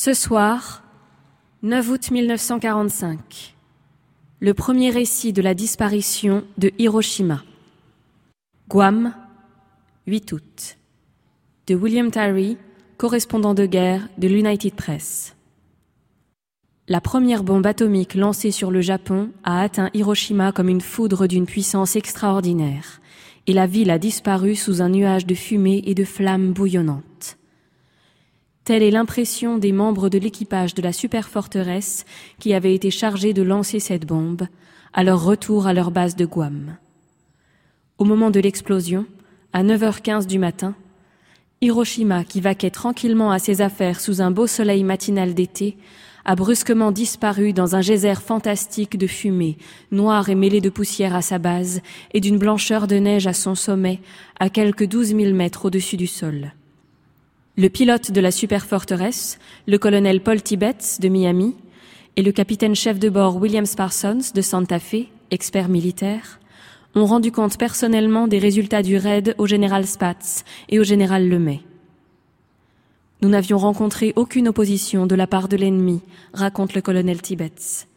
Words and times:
Ce 0.00 0.14
soir, 0.14 0.84
9 1.64 1.90
août 1.90 2.10
1945, 2.12 3.56
le 4.38 4.54
premier 4.54 4.90
récit 4.90 5.32
de 5.32 5.42
la 5.42 5.54
disparition 5.54 6.44
de 6.56 6.70
Hiroshima. 6.78 7.42
Guam, 8.68 9.12
8 10.06 10.30
août. 10.30 10.76
De 11.66 11.74
William 11.74 12.12
Tyree, 12.12 12.58
correspondant 12.96 13.54
de 13.54 13.66
guerre 13.66 14.08
de 14.18 14.28
l'United 14.28 14.74
Press. 14.74 15.34
La 16.86 17.00
première 17.00 17.42
bombe 17.42 17.66
atomique 17.66 18.14
lancée 18.14 18.52
sur 18.52 18.70
le 18.70 18.82
Japon 18.82 19.30
a 19.42 19.62
atteint 19.62 19.90
Hiroshima 19.94 20.52
comme 20.52 20.68
une 20.68 20.80
foudre 20.80 21.26
d'une 21.26 21.46
puissance 21.46 21.96
extraordinaire, 21.96 23.00
et 23.48 23.52
la 23.52 23.66
ville 23.66 23.90
a 23.90 23.98
disparu 23.98 24.54
sous 24.54 24.80
un 24.80 24.90
nuage 24.90 25.26
de 25.26 25.34
fumée 25.34 25.82
et 25.86 25.96
de 25.96 26.04
flammes 26.04 26.52
bouillonnantes. 26.52 27.02
Telle 28.68 28.82
est 28.82 28.90
l'impression 28.90 29.56
des 29.56 29.72
membres 29.72 30.10
de 30.10 30.18
l'équipage 30.18 30.74
de 30.74 30.82
la 30.82 30.92
superforteresse 30.92 32.04
qui 32.38 32.52
avait 32.52 32.74
été 32.74 32.90
chargé 32.90 33.32
de 33.32 33.40
lancer 33.40 33.80
cette 33.80 34.04
bombe 34.04 34.46
à 34.92 35.04
leur 35.04 35.24
retour 35.24 35.66
à 35.66 35.72
leur 35.72 35.90
base 35.90 36.16
de 36.16 36.26
Guam. 36.26 36.76
Au 37.96 38.04
moment 38.04 38.30
de 38.30 38.40
l'explosion, 38.40 39.06
à 39.54 39.64
9h15 39.64 40.26
du 40.26 40.38
matin, 40.38 40.74
Hiroshima, 41.62 42.24
qui 42.24 42.42
vaquait 42.42 42.68
tranquillement 42.68 43.30
à 43.30 43.38
ses 43.38 43.62
affaires 43.62 44.00
sous 44.00 44.20
un 44.20 44.30
beau 44.30 44.46
soleil 44.46 44.84
matinal 44.84 45.32
d'été, 45.32 45.78
a 46.26 46.36
brusquement 46.36 46.92
disparu 46.92 47.54
dans 47.54 47.74
un 47.74 47.80
geyser 47.80 48.16
fantastique 48.16 48.98
de 48.98 49.06
fumée, 49.06 49.56
noire 49.92 50.28
et 50.28 50.34
mêlée 50.34 50.60
de 50.60 50.68
poussière 50.68 51.16
à 51.16 51.22
sa 51.22 51.38
base, 51.38 51.80
et 52.12 52.20
d'une 52.20 52.36
blancheur 52.36 52.86
de 52.86 52.96
neige 52.96 53.26
à 53.26 53.32
son 53.32 53.54
sommet, 53.54 54.00
à 54.38 54.50
quelques 54.50 54.86
douze 54.86 55.14
mille 55.14 55.32
mètres 55.32 55.64
au-dessus 55.64 55.96
du 55.96 56.06
sol. 56.06 56.52
Le 57.58 57.68
pilote 57.68 58.12
de 58.12 58.20
la 58.20 58.30
superforteresse, 58.30 59.40
le 59.66 59.78
colonel 59.78 60.20
Paul 60.20 60.40
Tibbets 60.40 61.00
de 61.00 61.08
Miami, 61.08 61.56
et 62.14 62.22
le 62.22 62.30
capitaine 62.30 62.76
chef 62.76 63.00
de 63.00 63.08
bord 63.08 63.38
William 63.38 63.64
Parsons 63.76 64.30
de 64.32 64.40
Santa 64.42 64.78
Fe, 64.78 65.08
expert 65.32 65.68
militaire, 65.68 66.38
ont 66.94 67.04
rendu 67.04 67.32
compte 67.32 67.58
personnellement 67.58 68.28
des 68.28 68.38
résultats 68.38 68.84
du 68.84 68.96
raid 68.96 69.34
au 69.38 69.48
général 69.48 69.88
Spatz 69.88 70.44
et 70.68 70.78
au 70.78 70.84
général 70.84 71.28
Lemay. 71.28 71.58
Nous 73.22 73.28
n'avions 73.28 73.58
rencontré 73.58 74.12
aucune 74.14 74.46
opposition 74.46 75.08
de 75.08 75.16
la 75.16 75.26
part 75.26 75.48
de 75.48 75.56
l'ennemi, 75.56 76.00
raconte 76.34 76.74
le 76.74 76.80
colonel 76.80 77.20
Tibbets. 77.20 77.88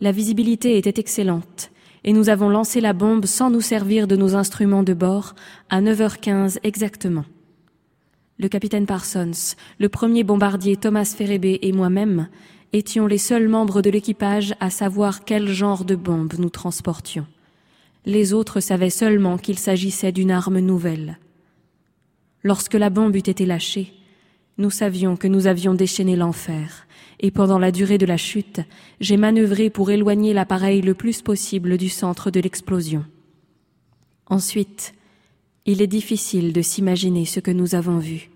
La 0.00 0.12
visibilité 0.12 0.78
était 0.78 1.00
excellente, 1.00 1.72
et 2.04 2.12
nous 2.12 2.28
avons 2.28 2.48
lancé 2.48 2.80
la 2.80 2.92
bombe 2.92 3.26
sans 3.26 3.50
nous 3.50 3.60
servir 3.60 4.06
de 4.06 4.14
nos 4.14 4.36
instruments 4.36 4.84
de 4.84 4.94
bord 4.94 5.34
à 5.68 5.80
9h15 5.80 6.58
exactement 6.62 7.24
le 8.40 8.48
capitaine 8.48 8.86
Parsons, 8.86 9.54
le 9.78 9.88
premier 9.90 10.24
bombardier 10.24 10.76
Thomas 10.76 11.04
Ferrébé 11.04 11.58
et 11.60 11.72
moi-même 11.72 12.28
étions 12.72 13.06
les 13.06 13.18
seuls 13.18 13.48
membres 13.48 13.82
de 13.82 13.90
l'équipage 13.90 14.54
à 14.60 14.70
savoir 14.70 15.24
quel 15.26 15.48
genre 15.48 15.84
de 15.84 15.94
bombe 15.94 16.32
nous 16.38 16.48
transportions. 16.48 17.26
Les 18.06 18.32
autres 18.32 18.60
savaient 18.60 18.88
seulement 18.88 19.36
qu'il 19.36 19.58
s'agissait 19.58 20.12
d'une 20.12 20.30
arme 20.30 20.58
nouvelle. 20.58 21.18
Lorsque 22.42 22.74
la 22.74 22.88
bombe 22.88 23.14
eut 23.14 23.18
été 23.18 23.44
lâchée, 23.44 23.92
nous 24.56 24.70
savions 24.70 25.16
que 25.16 25.28
nous 25.28 25.46
avions 25.46 25.74
déchaîné 25.74 26.16
l'enfer, 26.16 26.86
et 27.18 27.30
pendant 27.30 27.58
la 27.58 27.72
durée 27.72 27.98
de 27.98 28.06
la 28.06 28.16
chute, 28.16 28.60
j'ai 29.00 29.18
manœuvré 29.18 29.68
pour 29.68 29.90
éloigner 29.90 30.32
l'appareil 30.32 30.80
le 30.80 30.94
plus 30.94 31.20
possible 31.20 31.76
du 31.76 31.90
centre 31.90 32.30
de 32.30 32.40
l'explosion. 32.40 33.04
Ensuite, 34.28 34.94
il 35.66 35.82
est 35.82 35.86
difficile 35.86 36.52
de 36.52 36.62
s'imaginer 36.62 37.26
ce 37.26 37.40
que 37.40 37.50
nous 37.50 37.74
avons 37.74 37.98
vu. 37.98 38.30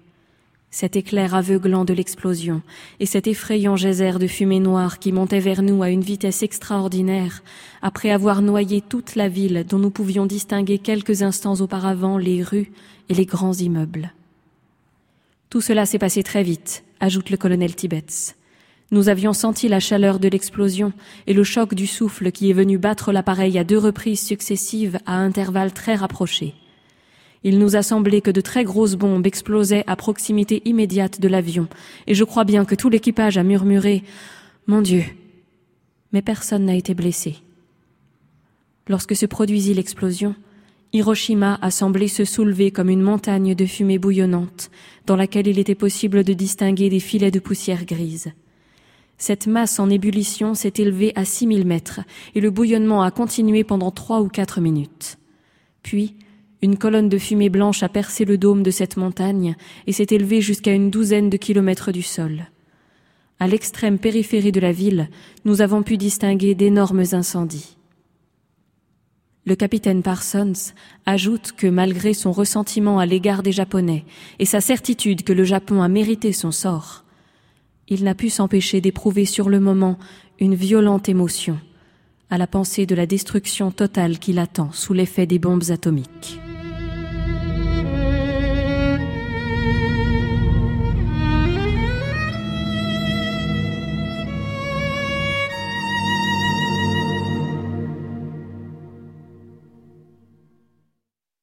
Cet 0.70 0.96
éclair 0.96 1.34
aveuglant 1.34 1.84
de 1.84 1.94
l'explosion 1.94 2.60
et 2.98 3.06
cet 3.06 3.28
effrayant 3.28 3.76
geyser 3.76 4.18
de 4.18 4.26
fumée 4.26 4.58
noire 4.58 4.98
qui 4.98 5.12
montait 5.12 5.40
vers 5.40 5.62
nous 5.62 5.82
à 5.82 5.88
une 5.88 6.00
vitesse 6.00 6.42
extraordinaire, 6.42 7.42
après 7.80 8.10
avoir 8.10 8.42
noyé 8.42 8.80
toute 8.80 9.14
la 9.14 9.28
ville 9.28 9.64
dont 9.68 9.78
nous 9.78 9.90
pouvions 9.90 10.26
distinguer 10.26 10.78
quelques 10.78 11.22
instants 11.22 11.60
auparavant 11.60 12.18
les 12.18 12.42
rues 12.42 12.72
et 13.08 13.14
les 13.14 13.24
grands 13.24 13.54
immeubles. 13.54 14.12
Tout 15.48 15.60
cela 15.60 15.86
s'est 15.86 16.00
passé 16.00 16.24
très 16.24 16.42
vite, 16.42 16.82
ajoute 16.98 17.30
le 17.30 17.36
colonel 17.36 17.76
Tibbets. 17.76 18.34
Nous 18.90 19.08
avions 19.08 19.32
senti 19.32 19.68
la 19.68 19.80
chaleur 19.80 20.18
de 20.18 20.28
l'explosion 20.28 20.92
et 21.28 21.32
le 21.32 21.44
choc 21.44 21.74
du 21.74 21.86
souffle 21.86 22.32
qui 22.32 22.50
est 22.50 22.54
venu 22.54 22.78
battre 22.78 23.12
l'appareil 23.12 23.58
à 23.58 23.64
deux 23.64 23.78
reprises 23.78 24.26
successives 24.26 24.98
à 25.06 25.14
intervalles 25.14 25.72
très 25.72 25.94
rapprochés. 25.94 26.54
Il 27.44 27.58
nous 27.58 27.76
a 27.76 27.82
semblé 27.82 28.22
que 28.22 28.30
de 28.30 28.40
très 28.40 28.64
grosses 28.64 28.96
bombes 28.96 29.26
explosaient 29.26 29.84
à 29.86 29.96
proximité 29.96 30.62
immédiate 30.64 31.20
de 31.20 31.28
l'avion, 31.28 31.68
et 32.06 32.14
je 32.14 32.24
crois 32.24 32.44
bien 32.44 32.64
que 32.64 32.74
tout 32.74 32.88
l'équipage 32.88 33.36
a 33.36 33.42
murmuré 33.42 34.02
Mon 34.66 34.80
Dieu. 34.80 35.04
Mais 36.12 36.22
personne 36.22 36.64
n'a 36.64 36.74
été 36.74 36.94
blessé. 36.94 37.36
Lorsque 38.88 39.14
se 39.14 39.26
produisit 39.26 39.74
l'explosion, 39.74 40.34
Hiroshima 40.94 41.58
a 41.60 41.70
semblé 41.70 42.08
se 42.08 42.24
soulever 42.24 42.70
comme 42.70 42.88
une 42.88 43.02
montagne 43.02 43.54
de 43.54 43.66
fumée 43.66 43.98
bouillonnante, 43.98 44.70
dans 45.06 45.16
laquelle 45.16 45.46
il 45.46 45.58
était 45.58 45.74
possible 45.74 46.24
de 46.24 46.32
distinguer 46.32 46.88
des 46.88 47.00
filets 47.00 47.30
de 47.30 47.40
poussière 47.40 47.84
grise. 47.84 48.32
Cette 49.18 49.46
masse 49.46 49.78
en 49.78 49.90
ébullition 49.90 50.54
s'est 50.54 50.74
élevée 50.78 51.12
à 51.14 51.24
six 51.24 51.46
mille 51.46 51.66
mètres, 51.66 52.00
et 52.34 52.40
le 52.40 52.50
bouillonnement 52.50 53.02
a 53.02 53.10
continué 53.10 53.64
pendant 53.64 53.90
trois 53.90 54.22
ou 54.22 54.28
quatre 54.28 54.60
minutes. 54.60 55.18
Puis, 55.82 56.14
une 56.64 56.78
colonne 56.78 57.10
de 57.10 57.18
fumée 57.18 57.50
blanche 57.50 57.82
a 57.82 57.90
percé 57.90 58.24
le 58.24 58.38
dôme 58.38 58.62
de 58.62 58.70
cette 58.70 58.96
montagne 58.96 59.54
et 59.86 59.92
s'est 59.92 60.06
élevée 60.10 60.40
jusqu'à 60.40 60.72
une 60.72 60.88
douzaine 60.88 61.28
de 61.28 61.36
kilomètres 61.36 61.92
du 61.92 62.00
sol. 62.00 62.46
À 63.38 63.46
l'extrême 63.46 63.98
périphérie 63.98 64.50
de 64.50 64.60
la 64.60 64.72
ville, 64.72 65.10
nous 65.44 65.60
avons 65.60 65.82
pu 65.82 65.98
distinguer 65.98 66.54
d'énormes 66.54 67.04
incendies. 67.12 67.76
Le 69.44 69.56
capitaine 69.56 70.02
Parsons 70.02 70.72
ajoute 71.04 71.52
que 71.52 71.66
malgré 71.66 72.14
son 72.14 72.32
ressentiment 72.32 72.98
à 72.98 73.04
l'égard 73.04 73.42
des 73.42 73.52
Japonais 73.52 74.06
et 74.38 74.46
sa 74.46 74.62
certitude 74.62 75.22
que 75.22 75.34
le 75.34 75.44
Japon 75.44 75.82
a 75.82 75.88
mérité 75.88 76.32
son 76.32 76.50
sort, 76.50 77.04
il 77.88 78.04
n'a 78.04 78.14
pu 78.14 78.30
s'empêcher 78.30 78.80
d'éprouver 78.80 79.26
sur 79.26 79.50
le 79.50 79.60
moment 79.60 79.98
une 80.40 80.54
violente 80.54 81.10
émotion 81.10 81.58
à 82.30 82.38
la 82.38 82.46
pensée 82.46 82.86
de 82.86 82.94
la 82.94 83.04
destruction 83.04 83.70
totale 83.70 84.18
qui 84.18 84.32
l'attend 84.32 84.72
sous 84.72 84.94
l'effet 84.94 85.26
des 85.26 85.38
bombes 85.38 85.64
atomiques. 85.68 86.40